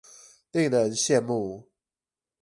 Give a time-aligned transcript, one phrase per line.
[0.51, 1.69] 令人羡慕